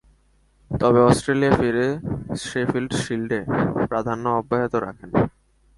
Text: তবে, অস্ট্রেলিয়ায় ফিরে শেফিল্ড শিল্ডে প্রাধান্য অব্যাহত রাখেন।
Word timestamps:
তবে, 0.71 0.99
অস্ট্রেলিয়ায় 1.01 1.57
ফিরে 1.57 1.87
শেফিল্ড 2.35 2.91
শিল্ডে 2.95 3.39
প্রাধান্য 3.87 4.25
অব্যাহত 4.29 4.73
রাখেন। 4.75 5.09